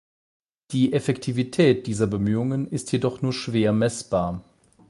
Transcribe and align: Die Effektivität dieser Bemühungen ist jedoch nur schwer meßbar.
Die 0.71 0.93
Effektivität 0.93 1.85
dieser 1.85 2.07
Bemühungen 2.07 2.65
ist 2.67 2.91
jedoch 2.91 3.21
nur 3.21 3.33
schwer 3.33 3.71
meßbar. 3.71 4.43